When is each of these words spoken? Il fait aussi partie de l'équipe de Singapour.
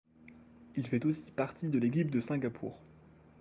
Il 0.75 0.87
fait 0.87 1.05
aussi 1.05 1.29
partie 1.29 1.69
de 1.69 1.77
l'équipe 1.77 2.09
de 2.09 2.19
Singapour. 2.19 2.81